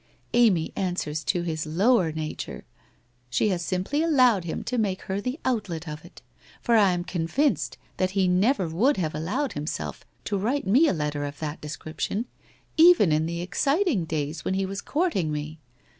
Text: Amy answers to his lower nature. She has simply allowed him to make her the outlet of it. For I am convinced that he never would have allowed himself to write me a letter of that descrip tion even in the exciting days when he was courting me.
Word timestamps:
Amy 0.33 0.73
answers 0.75 1.23
to 1.23 1.43
his 1.43 1.67
lower 1.67 2.11
nature. 2.11 2.65
She 3.29 3.49
has 3.49 3.63
simply 3.63 4.01
allowed 4.01 4.45
him 4.45 4.63
to 4.63 4.79
make 4.79 5.03
her 5.03 5.21
the 5.21 5.39
outlet 5.45 5.87
of 5.87 6.03
it. 6.03 6.23
For 6.59 6.75
I 6.75 6.93
am 6.93 7.03
convinced 7.03 7.77
that 7.97 8.09
he 8.17 8.27
never 8.27 8.67
would 8.67 8.97
have 8.97 9.13
allowed 9.13 9.53
himself 9.53 10.03
to 10.25 10.39
write 10.39 10.65
me 10.65 10.87
a 10.87 10.91
letter 10.93 11.23
of 11.23 11.37
that 11.37 11.61
descrip 11.61 11.99
tion 11.99 12.25
even 12.77 13.11
in 13.11 13.27
the 13.27 13.41
exciting 13.41 14.05
days 14.05 14.43
when 14.43 14.55
he 14.55 14.65
was 14.65 14.81
courting 14.81 15.31
me. 15.31 15.59